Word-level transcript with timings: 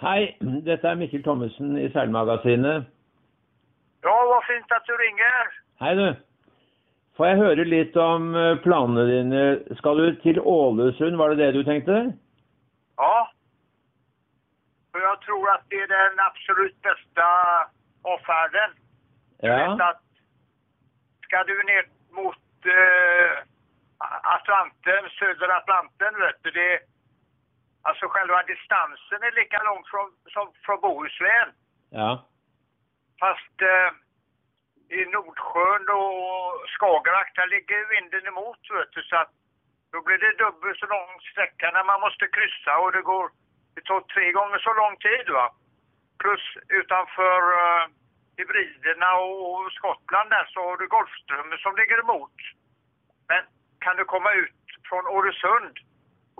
Hei, 0.00 0.36
dette 0.40 0.88
er 0.88 0.96
Mikkel 0.96 1.22
Thommessen 1.22 1.76
i 1.78 1.90
Seilmagasinet. 1.92 2.86
Ja, 4.02 4.16
vad 4.28 4.44
fint 4.44 4.72
att 4.72 4.86
du 4.86 4.96
ringer. 4.96 5.50
Hei, 5.80 5.94
du. 5.94 6.14
Får 7.16 7.26
jeg 7.26 7.36
høre 7.36 7.64
litt 7.68 7.96
om 8.00 8.30
eh, 8.34 8.56
planene 8.64 9.04
dine? 9.04 9.42
Skal 9.76 9.98
du 10.00 10.06
til 10.22 10.40
Ålesund, 10.40 11.18
var 11.20 11.34
det 11.34 11.42
det 11.42 11.52
du 11.58 11.64
tenkte? 11.64 12.12
Ja. 12.96 13.30
För 14.92 15.00
jag 15.00 15.20
tror 15.20 15.50
att 15.50 15.64
det 15.68 15.76
är 15.76 15.88
den 15.88 16.20
absolut 16.28 16.82
bästa 16.82 17.26
avfärden. 18.02 18.70
Ja. 19.42 19.72
att 19.90 20.02
ska 21.26 21.44
du 21.44 21.62
ner 21.62 21.84
mot 22.10 22.46
eh, 22.64 23.32
Atlanten, 24.36 25.02
södra 25.18 25.56
Atlanten, 25.56 26.20
vet 26.20 26.42
du, 26.42 26.50
det 26.50 26.78
Alltså 27.82 28.08
själva 28.08 28.42
distansen 28.42 29.22
är 29.22 29.32
lika 29.40 29.62
lång 29.62 29.82
från, 29.90 30.08
som 30.34 30.52
från 30.64 30.80
Bohuslän. 30.80 31.48
Ja. 31.90 32.28
Fast 33.20 33.56
eh, 33.72 33.90
i 34.98 35.00
Nordsjön 35.14 35.86
och 36.00 36.68
Skagerrak, 36.74 37.30
där 37.36 37.46
ligger 37.46 37.88
vinden 37.94 38.26
emot, 38.26 38.60
vet 38.70 38.92
du, 38.92 39.02
så 39.02 39.16
att 39.16 39.32
då 39.92 40.02
blir 40.02 40.18
det 40.18 40.42
dubbelt 40.44 40.78
så 40.78 40.86
lång 40.86 41.10
sträcka 41.32 41.70
när 41.70 41.84
man 41.84 42.00
måste 42.00 42.26
kryssa 42.36 42.78
och 42.78 42.92
det 42.92 43.02
går, 43.02 43.30
det 43.74 43.84
tar 43.84 44.00
tre 44.00 44.32
gånger 44.32 44.58
så 44.58 44.72
lång 44.74 44.96
tid 44.96 45.26
va. 45.38 45.46
Plus 46.22 46.44
utanför 46.68 47.40
eh, 47.60 47.84
hybriderna 48.36 49.10
och 49.14 49.72
Skottland 49.72 50.30
där 50.30 50.44
så 50.52 50.60
har 50.68 50.76
du 50.76 50.86
Golfströmmen 50.88 51.58
som 51.58 51.76
ligger 51.76 51.98
emot. 52.00 52.38
Men 53.28 53.42
kan 53.84 53.96
du 53.96 54.04
komma 54.04 54.32
ut 54.32 54.62
från 54.88 55.06
Åresund 55.06 55.74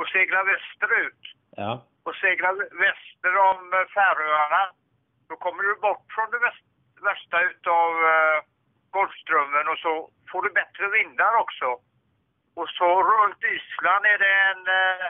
och 0.00 0.08
segla 0.08 0.40
västerut 0.44 1.22
Ja. 1.56 1.72
och 2.06 2.14
segla 2.14 2.52
väster 2.84 3.32
om 3.50 3.60
eh, 3.76 3.86
Färöarna, 3.94 4.62
då 5.28 5.36
kommer 5.36 5.62
du 5.62 5.74
bort 5.86 6.06
från 6.14 6.30
det 6.30 6.40
värsta 7.08 7.36
utav 7.50 7.90
uh, 8.14 8.38
Golfströmmen 8.90 9.68
och 9.72 9.78
så 9.78 9.92
får 10.30 10.42
du 10.42 10.50
bättre 10.50 10.84
vindar 10.88 11.34
också. 11.44 11.68
Och 12.54 12.68
så 12.78 12.88
runt 13.12 13.42
Island 13.56 14.04
är 14.12 14.18
det 14.24 14.34
en 14.50 14.62
eh, 14.80 15.06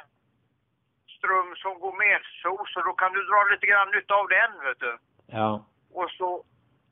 ström 1.17 1.51
som 1.57 1.73
går 1.83 1.95
medsos 2.05 2.73
så 2.73 2.81
då 2.89 2.92
kan 2.92 3.12
du 3.12 3.20
dra 3.31 3.41
lite 3.53 3.67
grann 3.67 3.91
nytta 3.91 4.14
av 4.14 4.29
den 4.29 4.53
vet 4.67 4.81
du. 4.81 4.98
Ja. 5.27 5.67
Och 5.98 6.11
så 6.11 6.45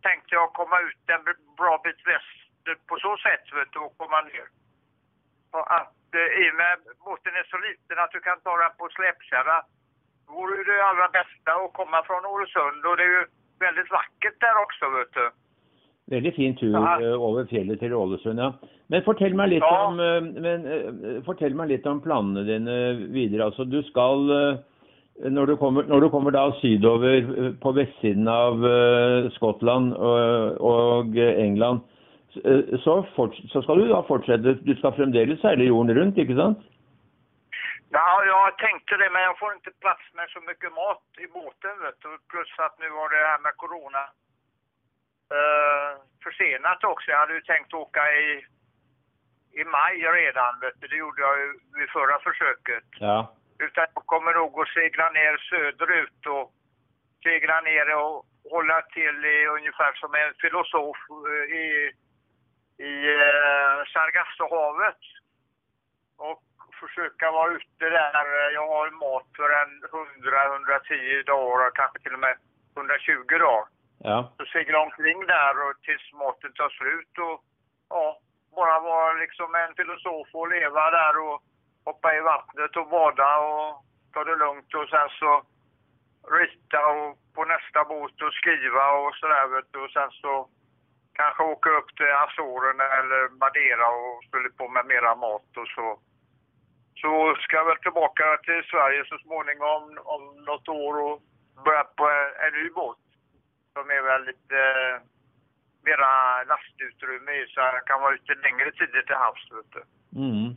tänkte 0.02 0.34
jag 0.34 0.52
komma 0.52 0.80
ut 0.80 1.02
en 1.16 1.24
bra 1.56 1.80
bit 1.84 2.00
väster 2.06 2.74
på 2.86 2.94
så 2.96 3.16
sätt 3.16 3.44
vet 3.58 3.72
du 3.72 3.78
och 3.78 3.98
komma 3.98 4.20
ner. 4.20 4.48
Så 5.50 5.58
att 5.58 5.82
eh, 5.82 5.97
i 6.42 6.44
och 6.50 6.58
med 6.62 6.74
båten 7.06 7.32
är 7.40 7.46
så 7.52 7.58
liten 7.66 7.96
att 8.02 8.12
du 8.16 8.20
kan 8.28 8.38
ta 8.46 8.52
den 8.62 8.72
på 8.78 8.86
släpkärra 8.96 9.58
vore 10.36 10.60
det 10.70 10.78
allra 10.88 11.08
bästa 11.18 11.50
att 11.62 11.72
komma 11.80 11.98
från 12.08 12.22
Åresund 12.34 12.80
och 12.88 12.96
det 12.96 13.04
är 13.08 13.14
ju 13.18 13.24
väldigt 13.66 13.90
vackert 13.98 14.36
där 14.44 14.56
också 14.64 14.84
vet 14.96 15.12
du. 15.18 15.26
Veldig 16.14 16.34
fin 16.34 16.56
tur 16.56 16.72
Ja. 16.72 17.00
eh, 17.02 17.22
over 17.22 17.44
fjellet 17.44 17.80
til 17.80 17.94
Ålesund, 17.94 18.38
ja. 18.40 18.52
Men 18.86 19.02
fortell 19.02 19.34
meg 19.34 19.48
litt 19.48 19.62
Ja. 19.62 19.86
om 19.86 20.00
eh, 20.00 20.22
men, 20.22 20.66
eh, 20.66 21.22
fortell 21.24 21.60
om 21.86 22.00
planene 22.00 22.44
dine 22.44 22.76
videre. 23.12 23.44
Altså, 23.44 23.64
du 23.64 23.82
skal 23.82 24.30
eh, 24.30 24.58
når 25.30 25.46
du, 25.46 25.56
kommer, 25.56 25.82
når 25.82 26.00
du 26.00 26.08
kommer 26.08 26.30
da 26.30 26.50
sydover 26.60 27.16
eh, 27.18 27.52
på 27.60 27.72
vestsiden 27.72 28.28
av 28.28 28.64
eh, 28.64 29.30
Skottland 29.36 29.92
og, 29.94 30.60
og 30.60 31.16
England, 31.16 31.80
eh, 31.82 31.97
så, 32.84 33.06
fort, 33.16 33.34
så 33.52 33.62
skal 33.62 33.78
du 33.78 33.88
da 33.88 34.02
fortsette 34.08 34.58
Du 34.66 34.74
skal 34.76 34.92
fremdeles 34.96 35.40
seile 35.40 35.64
jorden 35.64 35.96
rundt, 35.98 36.18
ikke 36.18 36.36
sant? 36.36 36.58
Ja, 37.90 38.24
jag 38.24 38.58
tänkte 38.58 38.96
det 38.96 39.10
men 39.10 39.22
jag 39.22 39.38
får 39.38 39.52
inte 39.52 39.70
plats 39.80 40.04
med 40.12 40.28
så 40.28 40.40
mycket 40.40 40.72
mat 40.72 41.04
i 41.18 41.26
båten 41.26 41.74
vet 41.84 42.00
du. 42.00 42.10
Plus 42.30 42.52
att 42.58 42.78
nu 42.78 42.88
var 42.88 43.08
det 43.08 43.28
här 43.30 43.38
med 43.38 43.56
corona 43.56 44.04
eh, 45.36 45.92
försenat 46.24 46.84
också. 46.84 47.10
Jag 47.10 47.18
hade 47.18 47.34
ju 47.34 47.40
tänkt 47.40 47.74
åka 47.74 48.02
i, 48.12 48.28
i 49.60 49.64
maj 49.64 49.96
redan 50.20 50.60
vet 50.60 50.80
du. 50.80 50.86
Det 50.88 50.96
gjorde 50.96 51.20
jag 51.20 51.36
ju 51.42 51.48
vid 51.78 51.90
förra 51.90 52.18
försöket. 52.18 52.88
Ja. 53.00 53.18
Utan 53.58 53.86
jag 53.94 54.06
kommer 54.06 54.32
nog 54.34 54.60
att 54.60 54.68
segla 54.68 55.10
ner 55.10 55.36
söderut 55.50 56.26
och 56.26 56.52
segla 57.22 57.60
ner 57.60 57.86
och 58.04 58.26
hålla 58.50 58.82
till 58.82 59.18
i 59.24 59.46
ungefär 59.46 59.92
som 59.92 60.14
en 60.14 60.32
filosof 60.42 60.98
eh, 61.28 61.56
i, 61.62 61.92
i 62.78 62.94
eh, 63.28 63.76
Sargassohavet. 63.92 65.02
Och 66.16 66.42
försöka 66.80 67.30
vara 67.30 67.52
ute 67.52 67.84
där. 67.98 68.50
Jag 68.58 68.68
har 68.68 68.90
mat 68.90 69.26
för 69.36 69.50
en 69.62 69.72
100-110 69.84 71.24
dagar, 71.26 71.70
kanske 71.74 71.98
till 71.98 72.14
och 72.14 72.24
med 72.26 72.36
120 72.76 73.38
dagar. 73.38 73.64
Ja. 73.98 74.32
Så 74.36 74.44
segla 74.44 74.78
omkring 74.80 75.26
där 75.26 75.54
och 75.64 75.74
tills 75.82 76.12
maten 76.12 76.52
tar 76.52 76.68
slut 76.68 77.14
och 77.18 77.44
ja, 77.88 78.18
bara 78.56 78.80
vara 78.80 79.12
liksom 79.12 79.54
en 79.54 79.74
filosof 79.74 80.28
och 80.32 80.48
leva 80.48 80.90
där 80.90 81.14
och 81.26 81.42
hoppa 81.84 82.14
i 82.14 82.20
vattnet 82.20 82.76
och 82.76 82.88
bada 82.88 83.38
och 83.38 83.84
ta 84.12 84.24
det 84.24 84.36
lugnt 84.36 84.74
och 84.74 84.88
sen 84.88 85.08
så 85.20 85.42
rita 86.38 86.86
och 86.86 87.18
på 87.34 87.44
nästa 87.44 87.84
båt 87.84 88.22
och 88.22 88.32
skriva 88.32 88.84
och 88.92 89.14
sådär 89.14 89.46
vet 89.54 89.72
du. 89.72 89.78
Och 89.84 89.90
sen 89.90 90.10
så 90.10 90.48
kanske 91.20 91.42
åka 91.54 91.70
upp 91.78 91.90
till 91.96 92.12
Azorerna 92.24 92.86
eller 92.98 93.20
Madeira 93.42 93.86
och 93.98 94.16
fylla 94.30 94.50
på 94.58 94.64
med 94.68 94.86
mera 94.92 95.12
mat 95.24 95.50
och 95.60 95.70
så. 95.76 95.88
Så 97.02 97.10
ska 97.42 97.52
jag 97.56 97.68
väl 97.70 97.84
tillbaka 97.86 98.24
till 98.46 98.62
Sverige 98.72 99.00
så 99.04 99.16
småningom 99.24 99.82
om 100.14 100.22
något 100.48 100.68
år 100.68 100.94
och 101.06 101.16
börja 101.64 101.84
på 101.98 102.04
en, 102.44 102.52
ny 102.58 102.66
båt. 102.78 103.02
Som 103.74 103.86
är 103.96 104.02
väl 104.10 104.22
lite 104.30 104.58
eh, 104.76 104.96
mera 105.86 106.10
lastutrymme 106.50 107.32
i 107.40 107.42
så 107.46 107.60
jag 107.60 107.86
kan 107.86 108.00
vara 108.00 108.14
ute 108.14 108.34
längre 108.46 108.70
tider 108.78 109.02
till 109.02 109.22
havs 109.24 109.44
vet 109.56 109.72
du. 109.76 109.82
Mm. 110.24 110.48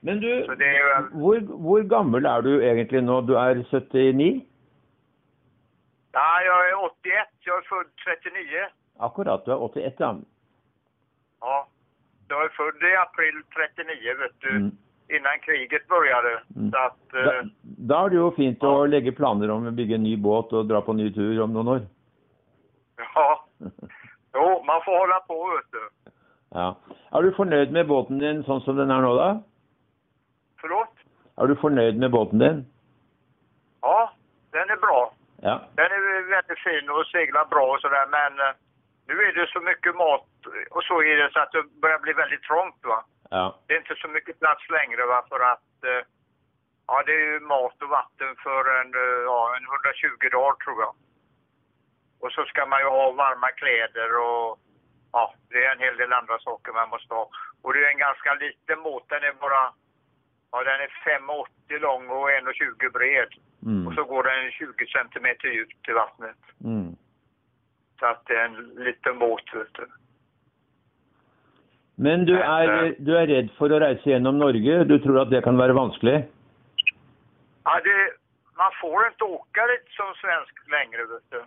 Men 0.00 0.20
du, 0.20 0.44
Så 0.46 0.54
det 0.54 0.70
är 0.78 0.84
väl 0.90 1.04
hvor, 1.22 1.36
hvor 1.64 1.82
gammel 1.94 2.22
du 2.48 2.64
egentlig 2.68 3.02
nå? 3.02 3.20
Du 3.20 3.34
er 3.34 3.64
79? 3.70 4.40
Ja, 6.12 6.42
jag 6.42 6.68
är 6.68 6.84
81. 6.84 7.28
Jag 7.40 7.58
är 7.58 7.68
född 7.68 7.90
39. 8.04 8.68
Akkurat, 8.98 9.44
du 9.44 9.52
er 9.52 9.62
81, 9.62 9.94
ja. 9.98 10.16
Ja. 11.40 11.66
Jag 12.28 12.44
är 12.44 12.48
född 12.48 12.82
i 12.82 12.96
april 12.96 13.42
39, 13.54 14.14
vet 14.18 14.40
du. 14.40 14.50
Mm. 14.56 14.70
Innan 15.08 15.38
kriget 15.40 15.88
började. 15.88 16.40
Mm. 16.56 16.70
Så 16.70 16.78
att... 16.78 17.14
Eh, 17.14 17.46
da 17.62 18.04
er 18.04 18.08
det 18.10 18.16
jo 18.16 18.30
fint 18.36 18.58
Ja. 18.62 18.86
legge 18.86 19.12
planer 19.12 19.50
om 19.50 19.66
å 19.66 19.70
bygge 19.70 19.94
en 19.94 20.02
ny 20.02 20.16
båt 20.16 20.52
og 20.52 20.68
dra 20.68 20.80
på 20.84 20.92
ny 20.92 21.06
tur 21.14 21.40
om 21.42 21.52
noen 21.52 21.68
år. 21.68 21.80
ja. 23.14 23.44
Jo, 24.34 24.62
man 24.66 24.80
får 24.84 24.98
hålla 24.98 25.20
på, 25.20 25.38
vet 25.56 25.72
du. 25.72 26.10
Ja. 26.54 26.74
Er 27.12 27.22
du 27.22 27.30
fornøyd 27.36 27.72
med 27.72 27.86
båten 27.88 28.18
din 28.18 28.42
sånn 28.44 28.60
som 28.64 28.76
den 28.76 28.90
er 28.90 29.00
nå, 29.00 29.14
da? 29.16 29.30
Förlåt? 30.60 30.92
Er 31.40 31.46
du 31.46 31.54
fornøyd 31.56 31.96
med 31.98 32.10
båten 32.10 32.38
din? 32.38 32.66
Ja, 33.82 34.12
den 34.52 34.70
är 34.70 34.76
bra. 34.76 35.12
Ja. 35.42 35.60
Den 35.74 35.86
är 35.86 36.30
väldigt 36.30 36.58
fin 36.58 36.90
och 36.90 37.06
seglar 37.06 37.44
bra 37.44 37.64
och 37.72 37.80
sådär. 37.80 38.06
Men 38.10 38.40
eh, 38.48 38.54
nu 39.08 39.14
är 39.22 39.32
det 39.32 39.46
så 39.46 39.60
mycket 39.60 39.94
mat 39.96 40.28
och 40.70 40.84
så 40.84 41.02
är 41.02 41.16
det 41.16 41.30
så 41.32 41.40
att 41.40 41.52
det 41.52 41.62
börjar 41.82 41.98
bli 41.98 42.12
väldigt 42.12 42.42
trångt, 42.42 42.80
va. 42.82 43.04
Ja. 43.30 43.58
Det 43.66 43.74
är 43.74 43.78
inte 43.78 43.94
så 43.94 44.08
mycket 44.08 44.40
plats 44.40 44.64
längre, 44.70 45.02
va. 45.06 45.24
För 45.28 45.40
att... 45.40 45.84
eh, 45.84 46.04
Ja, 46.90 47.02
det 47.06 47.12
är 47.12 47.26
ju 47.32 47.40
mat 47.40 47.82
och 47.82 47.88
vatten 47.88 48.36
för 48.44 48.60
en, 48.80 48.90
eh, 48.94 49.20
ja, 49.30 49.56
en 49.56 49.64
120 49.64 50.28
dagar, 50.32 50.56
tror 50.64 50.80
jag. 50.84 50.94
Och 52.20 52.32
så 52.32 52.44
ska 52.44 52.66
man 52.66 52.80
ju 52.80 52.88
ha 52.98 53.12
varma 53.12 53.48
kläder 53.60 54.10
och 54.28 54.58
ja, 55.12 55.34
det 55.50 55.64
är 55.64 55.72
en 55.72 55.84
hel 55.86 55.96
del 55.96 56.12
andra 56.12 56.38
saker 56.38 56.72
man 56.72 56.88
måste 56.88 57.14
ha. 57.14 57.30
Och 57.62 57.72
det 57.72 57.84
är 57.84 57.90
en 57.90 57.98
ganska 58.08 58.34
liten 58.34 58.82
båt. 58.82 59.04
Den 59.08 59.22
är 59.22 59.32
bara, 59.32 59.72
ja 60.52 60.64
den 60.64 60.80
är 60.80 60.90
5,80 61.68 61.78
lång 61.78 62.08
och 62.08 62.30
1,20 62.30 62.90
bred. 62.98 63.32
Mm. 63.66 63.86
Och 63.86 63.94
så 63.94 64.04
går 64.04 64.22
den 64.22 64.50
20 64.50 64.86
centimeter 64.86 65.48
djupt 65.48 65.88
i 65.88 65.92
vattnet. 65.92 66.40
Mm. 66.64 66.96
Så 67.98 68.06
att 68.06 68.26
det 68.26 68.34
är 68.36 68.44
en 68.44 68.84
liten 68.84 69.18
båt, 69.18 69.54
vet 69.54 69.74
du. 69.74 69.86
Men 71.94 72.24
du 72.24 72.34
er, 72.38 72.94
du 72.98 73.16
er 73.18 73.26
redd 73.26 73.48
for 73.58 73.72
å 73.74 73.80
reise 73.82 74.06
gjennom 74.06 74.38
Norge? 74.38 74.84
Du 74.86 74.98
tror 75.02 75.24
at 75.24 75.32
det 75.34 75.42
kan 75.42 75.58
være 75.58 75.74
vanskelig? 75.74 76.18
Ja, 77.66 77.80
det, 77.84 77.96
man 78.60 78.76
får 78.80 79.06
inte 79.06 79.24
åka 79.24 79.66
dit 79.72 79.88
som 79.96 80.12
svensk 80.20 80.62
längre, 80.70 81.08
vet 81.14 81.26
du. 81.34 81.40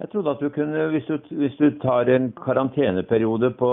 Jeg 0.00 0.10
trodde 0.10 0.30
at 0.30 0.40
du 0.40 0.48
kunne, 0.50 0.88
hvis 0.94 1.04
du, 1.04 1.18
hvis 1.36 1.56
du 1.60 1.68
tar 1.84 2.08
en 2.10 2.32
karanteneperiode 2.32 3.52
på 3.60 3.70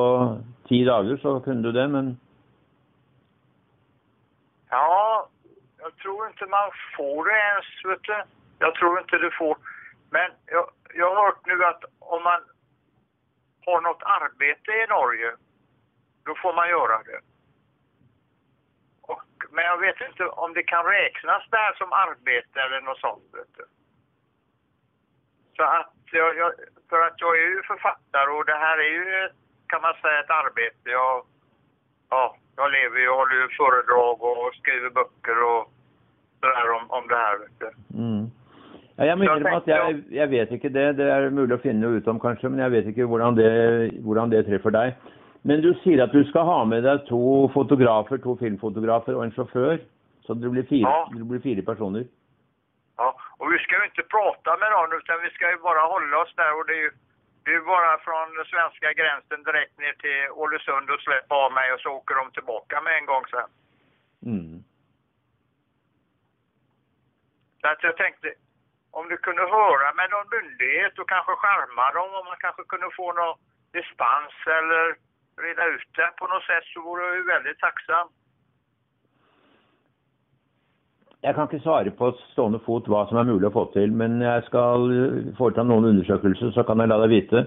ti 0.68 0.83
dager, 0.86 1.18
så 1.24 1.39
kunne 1.39 1.63
du 1.63 1.71
det, 1.71 1.88
men 1.88 2.18
Ja, 4.71 5.27
jag 5.80 5.97
tror 5.97 6.27
inte 6.27 6.45
man 6.45 6.71
får 6.97 7.25
det 7.25 7.38
ens, 7.51 7.86
vet 7.86 8.04
du. 8.04 8.24
Jag 8.59 8.75
tror 8.75 9.00
inte 9.00 9.18
du 9.18 9.31
får. 9.31 9.57
Men 10.13 10.31
jag, 10.46 10.69
jag 10.94 11.16
har 11.16 11.25
hört 11.25 11.46
nu 11.46 11.63
att 11.66 11.84
om 12.00 12.24
man 12.24 12.42
har 13.66 13.81
något 13.81 14.04
arbete 14.04 14.72
i 14.72 14.88
Norge, 14.90 15.31
då 16.25 16.36
får 16.42 16.54
man 16.54 16.69
göra 16.69 17.04
det. 17.04 17.19
Och 19.02 19.24
men 19.52 19.66
jag 19.66 19.78
vet 19.78 20.02
inte 20.10 20.25
om 20.25 20.54
det 20.54 20.63
kan 20.63 20.86
räknas 20.86 21.44
där 21.50 21.74
som 21.78 21.94
arbete 21.94 22.62
eller 22.62 22.81
något 22.81 23.00
sånt. 23.00 23.24
Vet 23.34 23.54
du. 23.58 23.66
Så 25.56 25.63
att 25.63 25.94
jag, 26.12 26.38
jag, 26.38 26.54
för 26.90 27.02
att 27.07 27.22
jag 27.22 27.38
är 27.38 27.48
ju 27.56 27.64
författare 27.64 28.30
och 28.31 28.46
det 28.46 28.60
här 28.66 28.78
är 28.78 28.92
ju 28.92 29.30
kan 29.68 29.81
man 29.81 29.94
säga 30.02 30.19
ett 30.19 30.30
arbete. 30.30 30.90
Jag, 30.90 31.25
ja, 32.10 32.38
jag 32.56 32.72
lever 32.72 33.00
ju 33.00 33.10
och 33.10 33.16
håller 33.16 33.36
ju 33.36 33.48
föredrag 33.50 34.22
och 34.22 34.56
skriver 34.56 34.90
böcker 34.90 35.44
och 35.44 35.72
sådär 36.40 36.69
om, 36.72 36.92
om 36.92 37.07
det 37.07 37.16
här. 37.16 37.38
Vet 37.38 37.60
du. 37.60 37.98
Mm. 37.98 38.31
Ja, 39.01 39.07
jeg 39.07 39.18
innrømme 39.18 39.56
at 39.57 39.68
jeg, 39.68 40.03
jeg 40.13 40.30
vet 40.30 40.51
ikke 40.53 40.69
det. 40.69 40.86
Det 41.00 41.07
er 41.09 41.30
mulig 41.33 41.56
å 41.57 41.62
finne 41.63 41.89
ut 41.89 42.07
om, 42.07 42.19
kanskje, 42.21 42.51
men 42.53 42.62
jeg 42.62 42.71
vet 42.71 42.89
ikke 42.92 43.07
hvordan 43.09 43.38
det, 43.39 43.50
hvordan 44.06 44.30
det 44.30 44.45
treffer 44.45 44.74
deg. 44.75 44.94
Men 45.42 45.63
du 45.65 45.71
sier 45.81 46.03
at 46.03 46.13
du 46.13 46.21
skal 46.30 46.45
ha 46.45 46.59
med 46.69 46.86
deg 46.86 47.07
to 47.07 47.50
fotografer, 47.56 48.21
to 48.21 48.36
filmfotografer 48.38 49.18
og 49.18 49.24
en 49.25 49.33
sjåfør. 49.33 49.81
Så 50.27 50.38
det 50.38 50.51
blir 50.53 50.68
fire, 50.69 50.86
Ja. 50.86 51.07
det 51.18 51.25
blir 51.27 51.42
fire 51.42 51.63
personer. 51.65 52.06
Ja, 52.98 53.09
och 53.39 53.53
vi 53.53 53.57
ska 53.57 53.74
ju 53.80 53.86
inte 53.86 54.03
prata 54.03 54.51
med 54.62 54.69
någon 54.75 54.98
utan 55.00 55.15
vi 55.25 55.30
ska 55.30 55.50
ju 55.51 55.57
bara 55.57 55.83
hålla 55.94 56.18
oss 56.21 56.33
där 56.36 56.51
och 56.57 56.65
det 56.68 56.74
är 56.74 56.83
ju 56.86 56.92
det 57.45 57.54
är 57.57 57.62
bara 57.75 57.92
från 58.07 58.27
den 58.38 58.45
svenska 58.54 58.89
gränsen 59.00 59.39
direkt 59.50 59.75
ner 59.80 59.95
till 60.04 60.21
Ålesund 60.42 60.89
och 60.94 61.01
släppa 61.01 61.36
av 61.45 61.51
mig 61.59 61.68
och 61.74 61.80
så 61.80 61.89
åker 62.00 62.15
de 62.15 62.25
tillbaka 62.31 62.81
med 62.81 62.94
en 63.00 63.06
gång 63.12 63.24
sen. 63.33 63.50
Mm. 64.31 64.63
Så 67.62 67.68
att 67.68 67.83
jag 67.83 67.97
tänkte, 67.97 68.27
om 68.98 69.06
du 69.12 69.18
kunde 69.26 69.46
höra 69.58 69.88
med 70.00 70.08
någon 70.14 70.32
myndighet 70.36 70.94
och 71.00 71.10
kanske 71.16 71.34
skärma 71.42 71.86
dem, 71.98 72.10
om 72.20 72.26
man 72.32 72.40
kanske 72.46 72.64
kunde 72.72 72.90
få 73.00 73.08
någon 73.20 73.36
dispens 73.78 74.36
eller 74.58 74.86
reda 75.46 75.64
ut 75.76 75.90
det 75.98 76.10
på 76.20 76.26
något 76.32 76.46
sätt 76.50 76.66
så 76.72 76.78
vore 76.88 77.02
jag 77.08 77.16
ju 77.20 77.24
väldigt 77.36 77.60
tacksam. 77.66 78.08
Jeg 81.24 81.36
kan 81.36 81.46
ikke 81.46 81.64
svare 81.64 81.92
på 81.94 82.08
stående 82.34 82.60
fot 82.66 82.88
hva 82.90 83.04
som 83.06 83.20
er 83.22 83.28
mulig 83.30 83.46
å 83.52 83.54
få 83.54 83.68
til, 83.76 83.92
men 83.94 84.18
jeg 84.26 84.42
skal 84.48 84.88
eh, 84.90 85.28
foreta 85.38 85.62
noen 85.62 85.86
undersøkelser, 85.92 86.50
så 86.56 86.66
kan 86.66 86.82
jeg 86.82 86.90
la 86.90 86.98
deg 87.04 87.14
vite. 87.14 87.44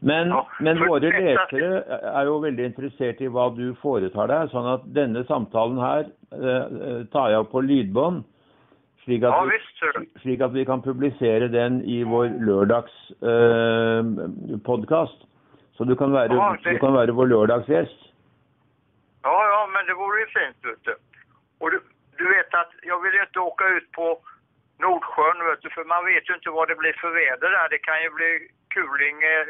Men, 0.00 0.32
Ja, 0.32 0.40
men 0.64 0.80
våre 0.80 1.10
lesere 1.12 1.82
er 1.84 2.24
jo 2.28 2.38
veldig 2.40 2.64
interessert 2.70 3.20
i 3.20 3.28
hva 3.28 3.50
du 3.56 3.74
foretar 3.82 4.32
deg, 4.32 4.48
sånn 4.52 4.70
at 4.72 4.88
denne 4.96 5.24
samtalen 5.28 5.82
her 5.84 6.08
eh, 6.32 6.64
eh, 6.88 7.02
tar 7.12 7.28
jeg 7.32 7.44
opp 7.44 7.52
på 7.52 7.64
lydbånd, 7.68 8.24
slik 9.04 9.22
at, 9.22 9.30
Ja 9.36 9.44
vi, 9.44 9.50
visst 9.58 10.22
slik 10.22 10.40
at 10.40 10.52
vi 10.54 10.64
kan 10.64 10.82
publisere 10.82 11.48
den 11.52 11.80
i 11.84 12.02
vår 12.02 12.26
lørdags 12.48 12.94
eh, 13.22 14.02
podkast. 14.66 15.24
Så 15.76 15.84
du 15.84 15.94
kan, 15.96 16.12
være, 16.12 16.34
Ja, 16.34 16.56
det- 16.64 16.72
du 16.72 16.78
kan 16.78 16.94
være 16.94 17.12
vår 17.18 17.26
lørdagsgjest. 17.26 18.00
Ja, 19.24 19.36
ja, 19.52 19.60
men 19.74 19.86
det 19.88 19.94
vore 19.96 20.20
ju 20.20 20.26
fint 20.38 20.56
vet 20.68 20.84
du. 20.84 20.94
Och 21.60 21.70
du, 21.70 21.78
du 22.18 22.24
vet 22.36 22.54
att 22.54 22.72
jag 22.82 22.98
vill 23.02 23.14
inte 23.26 23.40
åka 23.40 23.64
ut 23.68 23.92
på 23.92 24.06
Nordsjön 24.78 25.38
vet 25.48 25.62
du, 25.62 25.70
för 25.70 25.84
man 25.84 26.04
vet 26.04 26.28
ju 26.30 26.34
inte 26.34 26.50
vad 26.50 26.68
det 26.68 26.76
blir 26.82 26.92
för 27.02 27.10
väder 27.10 27.50
där. 27.50 27.68
Det 27.70 27.78
kan 27.78 28.02
ju 28.02 28.10
bli 28.10 28.30
kuling. 28.74 29.16
eh, 29.22 29.46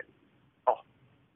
Ja, 0.67 0.75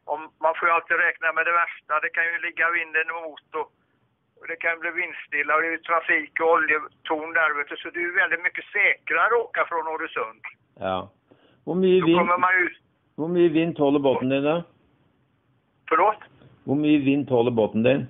om, 0.05 0.21
man 0.45 0.55
får 0.57 0.69
ju 0.69 0.75
alltid 0.75 0.97
räkna 0.97 1.33
med 1.33 1.45
det 1.47 1.53
värsta. 1.63 2.01
Det 2.05 2.11
kan 2.17 2.25
ju 2.33 2.39
ligga 2.47 2.67
vinden 2.71 3.07
emot 3.15 3.47
och, 3.61 3.69
och 4.41 4.47
det 4.49 4.57
kan 4.57 4.81
bli 4.81 4.91
vindstilla 4.91 5.55
och 5.55 5.63
det 5.63 5.69
är 5.69 5.79
trafik 5.79 6.41
och 6.41 6.53
oljetorn 6.53 7.33
där 7.33 7.55
vet 7.57 7.69
du. 7.69 7.77
Så 7.77 7.91
det 7.91 8.03
är 8.03 8.21
väldigt 8.23 8.43
mycket 8.43 8.65
säkrare 8.65 9.27
att 9.27 9.45
åka 9.45 9.65
från 9.71 9.87
Öresund. 9.95 10.43
Ja. 10.89 11.11
Mye 11.75 12.01
Då 12.01 12.07
vind, 12.07 12.19
kommer 12.19 12.39
man 12.39 12.55
ju... 12.59 12.65
hvor 13.17 13.29
mye 13.29 13.49
vind 13.49 13.77
tåler 13.77 13.99
båten 13.99 14.29
din, 14.29 14.45
da? 14.45 14.65
Förlåt? 15.89 16.21
Hvor 16.65 16.77
mye 16.77 16.99
vind 16.99 17.29
tåler 17.29 17.51
båten 17.51 17.83
din? 17.83 18.07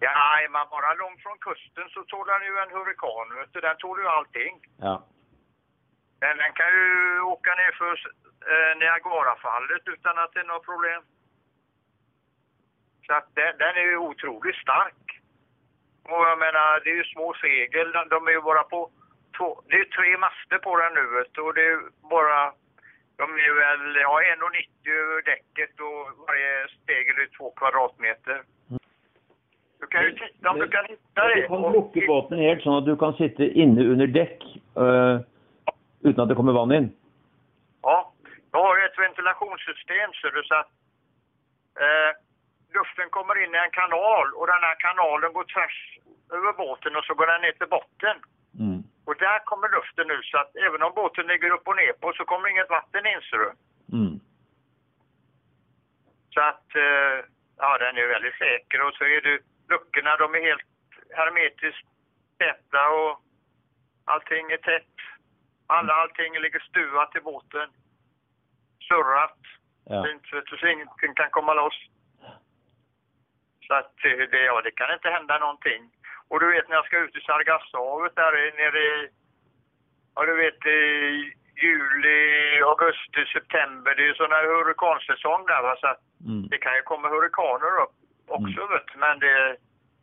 Ja, 0.00 0.10
är 0.44 0.48
man 0.48 0.66
bara 0.70 0.94
långt 1.02 1.20
från 1.22 1.38
kusten 1.46 1.86
så 1.94 2.00
tål 2.02 2.26
den 2.26 2.42
ju 2.48 2.54
en 2.62 2.74
hurrikan 2.76 3.28
vet 3.38 3.52
du. 3.52 3.60
Den 3.60 3.76
tål 3.76 3.98
ju 4.02 4.08
allting. 4.16 4.54
Ja. 4.86 4.94
Men 6.20 6.36
den 6.42 6.52
kan 6.58 6.70
ju 6.78 6.88
åka 7.34 7.50
ner 7.60 7.72
för 7.80 7.92
eh, 8.50 8.72
Niagarafallet 8.78 9.84
utan 9.94 10.18
att 10.18 10.32
det 10.34 10.40
är 10.40 10.50
något 10.52 10.68
problem. 10.70 11.02
Så 13.08 13.14
att 13.14 13.28
den, 13.34 13.52
den 13.62 13.74
är 13.82 13.86
ju 13.90 13.96
otroligt 13.96 14.56
stark. 14.66 15.04
Och 16.12 16.24
jag 16.30 16.38
menar, 16.38 16.80
det 16.84 16.90
är 16.90 16.98
ju 17.02 17.04
små 17.04 17.34
segel. 17.44 17.92
De, 17.92 18.00
de 18.14 18.18
är 18.28 18.32
ju 18.38 18.42
bara 18.50 18.62
på 18.62 18.80
två... 19.36 19.48
Det 19.70 19.76
är 19.82 19.84
tre 19.98 20.10
master 20.24 20.58
på 20.66 20.72
den 20.80 20.92
nu 20.94 21.04
du, 21.32 21.40
och 21.46 21.54
det 21.54 21.66
är 21.72 21.78
bara... 22.16 22.38
De 23.20 23.24
är 23.46 23.54
väl, 23.62 23.84
ja, 24.06 24.20
1,90 24.20 24.90
över 25.02 25.22
däcket 25.22 25.80
och 25.80 26.02
varje 26.26 26.68
spegel 26.68 27.16
är 27.24 27.36
två 27.38 27.50
kvadratmeter. 27.50 28.42
Du 29.80 29.86
kan 29.86 30.04
ju 30.04 30.12
titta 30.12 30.50
om 30.50 30.58
du 30.58 30.68
kan 30.68 30.84
hitta 30.84 31.28
det. 31.28 31.42
Du 31.42 31.48
kan 31.48 31.72
lukke 31.72 32.06
båten 32.06 32.38
helt, 32.38 32.62
sånn 32.62 32.78
at 32.78 32.86
du 32.86 32.94
kan 32.98 33.14
sitte 33.18 33.46
inne 33.62 33.86
under 33.92 34.06
dekk 34.06 34.46
øh, 34.76 35.18
uten 36.06 36.22
at 36.22 36.30
det 36.30 36.38
kommer 36.38 36.54
vann 36.54 36.74
inn. 36.78 36.88
Ja, 37.82 37.98
jag 38.52 38.60
har 38.60 38.78
ju 38.78 38.84
ett 38.84 38.98
ventilationssystem 38.98 40.12
så 40.12 40.30
det 40.30 40.46
så 40.46 40.54
att 40.54 40.72
eh, 41.82 42.10
luften 42.78 43.08
kommer 43.16 43.34
in 43.42 43.54
i 43.54 43.58
en 43.66 43.76
kanal 43.80 44.26
och 44.38 44.46
den 44.52 44.62
här 44.66 44.76
kanalen 44.86 45.32
går 45.32 45.46
tvärs 45.54 45.78
över 46.36 46.52
båten 46.62 46.96
och 46.96 47.04
så 47.04 47.14
går 47.14 47.26
den 47.26 47.40
ner 47.40 47.52
till 47.52 47.74
botten. 47.76 48.16
Mm. 48.64 48.80
Och 49.08 49.16
där 49.24 49.38
kommer 49.50 49.68
luften 49.76 50.06
nu 50.12 50.18
så 50.22 50.36
att 50.42 50.52
även 50.66 50.82
om 50.86 50.92
båten 51.00 51.26
ligger 51.26 51.50
upp 51.56 51.68
och 51.68 51.76
ner 51.76 51.92
på 52.00 52.12
så 52.12 52.24
kommer 52.24 52.48
inget 52.48 52.74
vatten 52.78 53.06
in 53.12 53.22
ser 53.28 53.38
du. 53.44 53.50
Mm. 53.98 54.14
Så 56.34 56.40
att 56.50 56.68
eh, 56.86 57.16
ja, 57.62 57.70
den 57.78 57.96
är 57.96 58.14
väldigt 58.14 58.38
säker 58.46 58.78
och 58.84 58.94
så 58.94 59.04
är 59.04 59.20
det 59.20 59.38
luckorna 59.72 60.16
de 60.16 60.34
är 60.34 60.42
helt 60.50 60.68
hermetiskt 61.18 61.88
täta 62.38 62.82
och 62.88 63.12
allting 64.04 64.44
är 64.50 64.62
tätt. 64.70 64.96
Alla, 65.66 65.92
allting 65.92 66.38
ligger 66.38 66.60
stuvat 66.60 67.16
i 67.16 67.20
båten. 67.20 67.68
Surrat. 68.88 69.38
Ja. 69.84 70.04
Fint, 70.04 70.22
så 70.60 70.66
ingenting 70.66 71.14
kan 71.14 71.30
komma 71.30 71.54
loss. 71.54 71.78
Så 73.68 73.74
att 73.74 73.94
eh, 74.04 74.18
det, 74.32 74.42
ja, 74.50 74.60
det 74.64 74.70
kan 74.70 74.92
inte 74.94 75.10
hända 75.10 75.38
någonting. 75.38 75.82
Och 76.28 76.40
du 76.40 76.46
vet 76.52 76.68
när 76.68 76.76
jag 76.76 76.86
ska 76.86 76.98
ut 76.98 77.16
i 77.16 77.20
Sargassohavet 77.20 78.14
där 78.16 78.32
i- 78.46 78.56
nere 78.62 78.78
i, 78.78 79.08
ja 80.14 80.20
du 80.26 80.34
vet 80.36 80.66
i 80.66 80.80
juli, 81.62 82.20
augusti, 82.70 83.22
september. 83.32 83.94
Det 83.94 84.02
är 84.02 84.06
ju 84.06 84.14
sån 84.14 84.32
här 84.36 84.44
hurrikansäsong 84.50 85.46
där 85.46 85.62
va. 85.62 85.76
Så 85.80 85.86
att 85.86 86.00
Mm. 86.26 86.48
det 86.48 86.58
kan 86.58 86.74
ju 86.74 86.82
komma 86.82 87.08
hurrikaner 87.08 87.72
upp 87.82 87.94
också 88.26 88.66
vet 88.66 88.86
du. 88.92 88.98
Men 88.98 89.18
det, 89.18 89.56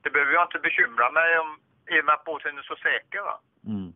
det 0.03 0.09
behöver 0.09 0.33
jag 0.33 0.43
inte 0.47 0.59
bekymra 0.59 1.11
mig 1.11 1.39
om 1.39 1.59
i 1.89 2.01
och 2.01 2.05
med 2.05 2.13
att 2.15 2.23
båten 2.23 2.57
är 2.57 2.61
så 2.61 2.75
säker 2.75 3.21
va. 3.21 3.39
Mm. 3.67 3.93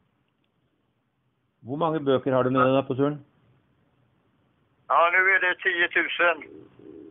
Hvor 1.62 1.78
mange 1.78 2.00
bøker 2.00 2.32
har 2.32 2.44
du 2.44 2.50
med 2.50 2.66
deg 2.66 2.74
da 2.74 2.84
på 2.84 2.96
turen? 2.96 3.18
Ja, 4.88 5.10
nu 5.14 5.18
är 5.36 5.40
det 5.40 5.56
10 5.56 5.90
000. 6.20 6.44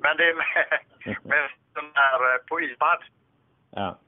Men 0.03 0.17
det 0.17 0.25
är 0.31 0.35
med, 0.35 0.79
med 1.25 1.51
här 1.95 2.35
eh, 2.35 2.39
på 2.49 2.61
iPad. 2.61 3.01
Ja. 3.71 3.99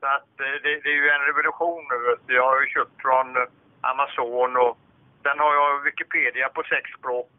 Så 0.00 0.06
att 0.06 0.40
eh, 0.40 0.56
det, 0.62 0.80
det 0.84 0.90
är 0.94 1.00
ju 1.02 1.08
en 1.08 1.26
revolution 1.30 1.84
nu. 1.90 2.34
Jag 2.34 2.46
har 2.50 2.60
ju 2.60 2.66
köpt 2.66 2.96
från 3.02 3.36
eh, 3.36 3.42
Amazon 3.80 4.56
och 4.56 4.78
sen 5.22 5.38
har 5.38 5.54
jag 5.54 5.82
Wikipedia 5.82 6.48
på 6.48 6.62
sex 6.62 6.90
språk. 6.98 7.32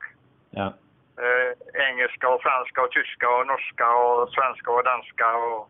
ja. 0.50 0.74
Eh, 1.18 1.52
engelska 1.90 2.30
och 2.30 2.42
franska 2.42 2.82
och 2.82 2.92
tyska 2.92 3.30
och 3.30 3.48
norska 3.48 3.88
och 3.96 4.30
svenska 4.30 4.72
och 4.72 4.84
danska 4.84 5.28
och 5.36 5.70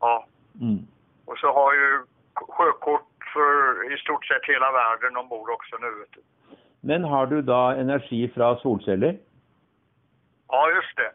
ja. 0.00 0.26
Mm. 0.60 0.86
Och 1.24 1.38
så 1.38 1.52
har 1.52 1.74
jag 1.74 1.84
ju 1.84 1.98
sjökort 2.34 3.10
för 3.34 3.52
i 3.92 3.96
stort 3.98 4.26
sett 4.26 4.44
hela 4.44 4.72
världen 4.72 5.16
ombord 5.16 5.50
också 5.50 5.76
nu. 5.80 6.04
Men 6.80 7.04
har 7.04 7.26
du 7.26 7.42
da 7.42 7.74
energi 7.76 8.28
fra 8.34 8.56
solceller? 8.56 9.18
Ja, 10.48 10.70
just 10.70 10.96
det. 10.96 11.12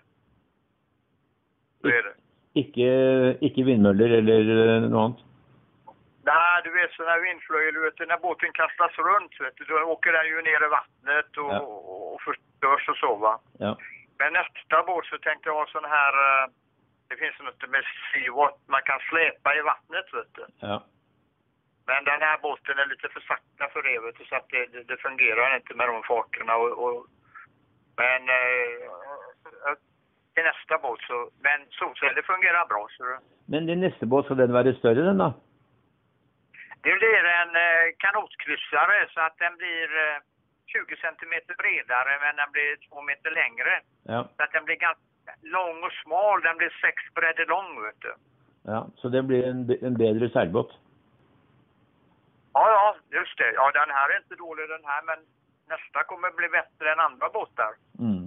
Så 1.85 1.97
är 1.97 2.03
det. 2.07 2.13
Ikke, 2.61 2.87
ikke 3.47 3.63
vindmøller 3.67 4.09
eller 4.19 4.39
øh, 4.55 4.89
noe 4.91 5.03
annet? 5.05 5.21
Nej, 6.25 6.61
du 6.65 6.69
vet 6.73 6.91
sådana 6.91 7.11
här 7.11 7.21
vindflöjel, 7.21 7.73
du 7.73 7.81
vet 7.85 7.99
när 8.07 8.17
båten 8.27 8.51
kastas 8.53 8.95
runt, 8.97 9.33
vet 9.41 9.57
du, 9.57 9.63
då 9.65 9.75
åker 9.93 10.11
den 10.11 10.27
ju 10.27 10.41
ner 10.41 10.61
i 10.65 10.69
vattnet 10.77 11.37
och, 11.37 11.53
Ja. 11.53 11.59
och 12.13 12.21
förstörs 12.21 12.89
och 12.89 12.97
så 12.97 13.15
va. 13.15 13.33
Ja. 13.59 13.77
Men 14.19 14.33
nästa 14.33 14.83
båt 14.83 15.05
så 15.05 15.17
tänkte 15.17 15.49
jag 15.49 15.55
ha 15.59 15.65
sån 15.67 15.85
här, 15.97 16.13
eh, 16.25 16.45
det 17.09 17.15
finns 17.21 17.39
något 17.39 17.69
med 17.69 17.83
seawatt 18.13 18.57
man 18.67 18.81
kan 18.89 18.99
släpa 19.09 19.49
i 19.55 19.61
vattnet 19.61 20.07
vet 20.13 20.33
du. 20.37 20.45
ja. 20.59 20.77
Men 21.87 22.03
den 22.03 22.21
här 22.21 22.37
båten 22.47 22.77
är 22.79 22.85
lite 22.85 23.07
för 23.13 23.19
sakta 23.29 23.65
för 23.73 23.81
det 23.83 23.99
vet 24.05 24.17
du, 24.19 24.25
så 24.25 24.35
att 24.35 24.49
det, 24.49 24.65
det, 24.73 24.83
det 24.83 24.97
fungerar 24.97 25.55
inte 25.55 25.73
med 25.75 25.87
de 25.87 26.03
farterna 26.03 26.55
och, 26.55 26.73
och 26.85 27.05
men 27.97 28.21
eh, 28.29 29.75
till 30.35 30.47
nästa 30.51 30.75
båt 30.85 31.01
så, 31.09 31.17
men 31.47 31.59
solceller 31.79 32.21
fungerar 32.31 32.65
bra 32.71 32.87
så. 32.97 33.03
Men 33.51 33.65
din 33.65 33.81
neste 33.85 34.05
båt, 34.05 34.25
skal 34.25 34.37
den 34.37 34.53
være 34.53 34.73
større, 34.81 35.01
den 35.09 35.23
da? 35.23 35.29
Det 36.85 36.93
blir 36.99 37.23
en 37.41 37.53
eh, 37.65 37.85
kanotkryssare 38.03 38.97
så 39.13 39.19
att 39.27 39.37
den 39.43 39.53
blir 39.61 39.87
eh, 40.03 40.17
20 40.65 40.95
centimeter 41.05 41.55
bredare 41.61 42.13
men 42.23 42.35
den 42.41 42.51
blir 42.55 42.71
två 42.87 43.01
meter 43.09 43.31
längre. 43.41 43.73
Ja. 44.13 44.21
Så 44.37 44.43
att 44.43 44.53
den 44.57 44.65
blir 44.65 44.79
ganska 44.87 45.31
lång 45.41 45.77
och 45.87 45.95
smal. 46.03 46.41
Den 46.41 46.57
blir 46.57 46.73
sex 46.85 46.97
bredder 47.17 47.45
lång 47.45 47.69
vet 47.85 48.01
du. 48.05 48.13
Ja, 48.71 48.87
så 48.95 49.09
det 49.09 49.23
blir 49.23 49.43
en, 49.51 49.59
en 49.87 49.97
bedre 50.03 50.29
seilbåt. 50.29 50.71
Ja, 52.53 52.63
ja, 52.77 53.17
just 53.19 53.37
det. 53.37 53.51
Ja, 53.59 53.71
den 53.71 53.89
här 53.97 54.09
är 54.09 54.17
inte 54.17 54.35
dålig 54.35 54.69
den 54.69 54.85
här, 54.85 55.01
men 55.09 55.19
nästa 55.73 56.03
kommer 56.03 56.31
bli 56.31 56.49
bättre 56.49 56.91
än 56.91 56.99
andra 56.99 57.29
båtar. 57.29 57.73
Mm. 57.99 58.24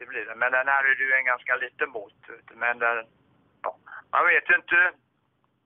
Det 0.00 0.06
blir 0.06 0.24
det. 0.26 0.34
Men 0.34 0.52
den 0.52 0.68
här 0.68 0.84
är 0.84 0.96
ju 0.96 1.12
en 1.12 1.24
ganska 1.24 1.56
liten 1.56 1.92
båt. 1.92 2.20
Men 2.54 2.78
den, 2.78 3.06
ja, 3.62 3.76
man 4.12 4.26
vet 4.26 4.50
ju 4.50 4.54
inte 4.54 4.92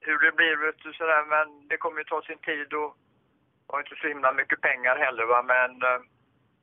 hur 0.00 0.18
det 0.18 0.32
blir, 0.32 0.56
vet 0.56 0.78
du, 0.78 0.92
sådär, 0.92 1.24
men 1.24 1.68
det 1.68 1.76
kommer 1.76 1.98
ju 1.98 2.04
ta 2.04 2.22
sin 2.22 2.38
tid 2.38 2.74
och 2.74 2.96
har 3.68 3.78
inte 3.80 3.96
så 3.96 4.06
himla 4.08 4.32
mycket 4.32 4.60
pengar 4.60 4.96
heller. 4.96 5.24
Va? 5.24 5.42
Men 5.42 5.70
eh, 5.82 6.00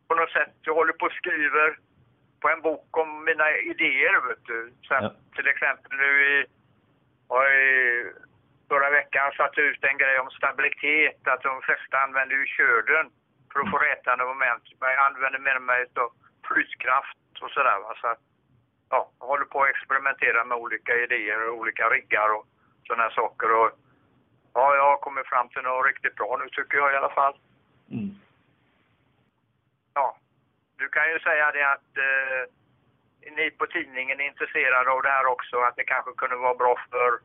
på 0.08 0.16
något 0.16 0.32
sätt, 0.32 0.54
jag 0.62 0.74
håller 0.74 0.94
på 0.94 1.06
och 1.06 1.20
skriver 1.22 1.78
på 2.42 2.50
en 2.50 2.62
bok 2.62 2.98
om 2.98 3.24
mina 3.24 3.51
idéer. 3.51 4.28
Vet 4.28 4.46
du. 4.46 4.74
Sen, 4.88 5.04
Ja. 5.04 5.16
Till 5.36 5.48
exempel 5.48 5.98
nu 5.98 6.12
i, 6.34 6.38
i 6.42 7.66
förra 8.70 8.90
veckan 8.90 9.32
satt 9.32 9.58
ut 9.58 9.84
en 9.84 9.98
grej 9.98 10.20
om 10.20 10.30
stabilitet, 10.30 11.28
att 11.28 11.42
de 11.42 11.62
flesta 11.62 11.98
använder 11.98 12.36
ju 12.36 12.46
köden 12.46 13.12
för 13.54 13.60
att 13.60 13.72
få 13.72 13.78
rätande 13.78 14.25
moment. 14.25 14.63
Men 14.80 14.90
jag 14.90 15.06
använder 15.06 15.40
mer 15.40 15.60
mig 15.60 15.86
av 15.96 16.10
flytkraft 16.48 17.21
och 17.44 17.52
sådär. 17.52 17.80
Va? 17.80 17.96
Så 18.02 18.08
att, 18.08 18.20
ja, 18.90 19.12
jag 19.20 19.28
håller 19.28 19.46
på 19.46 19.64
att 19.64 19.70
experimentera 19.70 20.44
med 20.44 20.58
olika 20.58 20.96
idéer 20.96 21.50
och 21.50 21.56
olika 21.58 21.90
riggar 21.90 22.30
och 22.36 22.46
sådana 22.88 23.04
här 23.04 23.10
saker. 23.10 23.52
Och, 23.60 23.72
ja, 24.54 24.76
jag 24.76 24.84
har 24.84 24.98
kommit 24.98 25.28
fram 25.28 25.50
till 25.50 25.62
något 25.62 25.86
riktigt 25.88 26.16
bra 26.16 26.40
nu 26.44 26.50
tycker 26.50 26.78
jag 26.78 26.94
i 26.94 26.96
alla 26.96 27.10
fall. 27.10 27.36
Mm. 27.92 28.10
Ja, 29.94 30.18
du 30.78 30.90
kan 30.90 31.10
ju 31.12 31.20
säga 31.20 31.52
det 31.52 31.72
att 31.72 31.98
eh, 31.98 32.44
ni 33.36 33.52
på 33.52 33.66
tidningen 33.68 34.20
är 34.20 34.26
intresserade 34.26 34.92
av 34.92 35.02
det 35.02 35.10
här 35.10 35.26
också, 35.26 35.58
att 35.58 35.76
det 35.76 35.84
kanske 35.84 36.12
kunde 36.18 36.36
vara 36.36 36.56
bra 36.56 36.76
för 36.92 37.20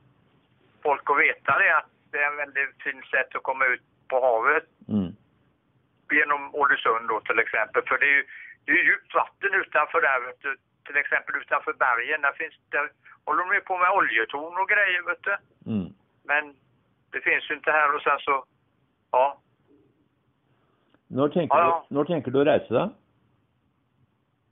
folk 0.82 1.10
att 1.10 1.18
veta 1.18 1.58
det, 1.58 1.76
att 1.76 1.90
det 2.10 2.18
är 2.18 2.26
en 2.30 2.36
väldigt 2.36 2.82
fint 2.82 3.06
sätt 3.06 3.34
att 3.36 3.42
komma 3.42 3.66
ut 3.66 3.82
på 4.08 4.20
havet 4.20 4.64
Mm. 4.88 5.12
genom 6.10 6.54
Ålesund 6.54 7.08
då 7.08 7.20
till 7.20 7.38
exempel. 7.38 7.82
För 7.86 7.98
det 7.98 8.06
är 8.06 8.16
ju 8.18 8.26
det 8.66 8.72
är 8.72 8.76
ju 8.76 8.84
djupt 8.84 9.14
vatten 9.14 9.54
utanför 9.54 10.00
där, 10.00 10.26
vet 10.26 10.40
du. 10.42 10.56
till 10.86 10.96
exempel 10.96 11.36
utanför 11.36 11.72
bergen. 11.72 12.20
Där 12.20 12.32
finns 12.32 12.54
det, 12.70 12.88
håller 13.24 13.44
de 13.44 13.54
ju 13.54 13.60
på 13.60 13.78
med 13.78 13.90
oljetorn 13.90 14.58
och 14.62 14.68
grejer, 14.68 15.02
vet 15.02 15.22
du. 15.22 15.36
Mm. 15.72 15.88
Men 16.24 16.56
det 17.12 17.20
finns 17.20 17.50
ju 17.50 17.54
inte 17.54 17.70
här 17.70 17.94
och 17.94 18.02
sen 18.02 18.18
så, 18.18 18.44
ja. 19.10 19.40
Når, 21.06 21.28
tenker 21.28 21.56
Ja, 21.56 21.62
ja. 21.62 21.86
Du, 21.88 21.94
når 21.94 22.04
tenker 22.04 22.30
du 22.30 22.44
da? 22.44 22.90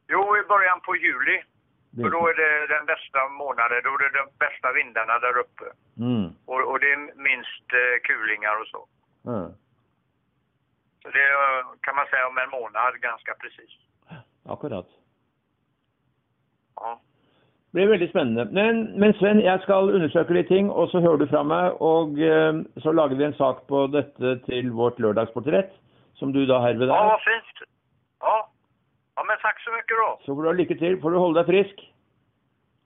Jo, 0.08 0.36
i 0.36 0.42
början 0.42 0.80
på 0.80 0.96
juli. 0.96 1.42
För 2.02 2.10
då 2.10 2.28
är 2.28 2.34
det 2.34 2.66
den 2.66 2.86
bästa 2.86 3.28
månaden, 3.28 3.80
då 3.84 3.90
är 3.94 3.98
det 3.98 4.18
de 4.18 4.26
bästa 4.38 4.72
vindarna 4.72 5.18
där 5.18 5.38
uppe. 5.38 5.64
Mm. 5.98 6.26
Och, 6.46 6.60
och 6.70 6.80
det 6.80 6.92
är 6.92 6.98
minst 7.28 7.66
eh, 7.72 7.96
kulingar 8.02 8.60
och 8.60 8.66
så. 8.66 8.88
Ja. 9.22 9.50
Så 11.02 11.08
det 11.10 11.28
eh, 11.30 11.64
kan 11.80 11.96
man 11.96 12.06
säga 12.06 12.26
om 12.28 12.38
en 12.38 12.50
månad 12.50 13.00
ganska 13.00 13.34
precis. 13.34 13.72
Akkurat. 14.48 14.86
Ja. 16.80 16.98
Det 17.74 17.78
blir 17.78 17.88
veldig 17.90 18.08
spennende. 18.10 18.44
Men, 18.54 19.00
men 19.00 19.14
Sven, 19.18 19.40
jeg 19.42 19.60
skal 19.64 19.90
undersøke 19.94 20.34
litt 20.36 20.46
ting, 20.48 20.70
og 20.70 20.90
så 20.92 21.00
hører 21.00 21.24
du 21.24 21.26
fra 21.30 21.42
meg. 21.42 21.80
Og 21.82 22.20
eh, 22.22 22.60
så 22.84 22.92
lager 22.94 23.18
vi 23.18 23.26
en 23.26 23.38
sak 23.38 23.64
på 23.70 23.86
dette 23.94 24.36
til 24.48 24.70
vårt 24.72 25.00
lördagsportrett, 25.02 25.72
som 26.20 26.32
du 26.32 26.44
da 26.46 26.60
herved 26.62 26.86
ja, 26.86 27.00
er. 27.00 27.10
vad 27.10 27.24
fint. 27.24 27.64
Ja. 28.22 28.36
ja, 29.16 29.26
men 29.26 29.42
tack 29.42 29.60
så 29.64 29.74
mycket 29.74 29.96
då. 30.02 30.10
Så 30.24 30.34
får 30.34 30.42
du 30.42 30.48
ha 30.48 30.56
lykke 30.60 30.78
til. 30.78 31.00
Får 31.02 31.10
du 31.10 31.18
holde 31.18 31.40
deg 31.40 31.50
frisk. 31.50 31.82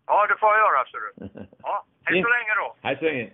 Ja, 0.08 0.26
det 0.30 0.38
får 0.40 0.56
jag 0.56 0.64
göra, 0.64 0.84
ser 0.90 1.00
du. 1.04 1.10
Ja, 1.68 1.84
hej 2.04 2.22
så 2.22 2.28
länge 2.36 2.54
då. 2.62 2.68
Hei 2.82 2.96
så 2.96 3.04
lenge. 3.04 3.30